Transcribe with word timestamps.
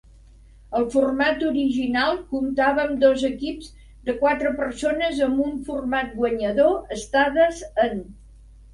El 0.77 0.85
format 0.95 1.43
original 1.49 2.17
comptava 2.31 2.83
amb 2.85 2.97
dos 3.05 3.27
equips 3.31 3.69
de 4.09 4.17
quatre 4.25 4.57
persones 4.65 5.23
amb 5.29 5.47
un 5.47 5.57
format 5.71 6.13
guanyador-estades-en. 6.19 8.07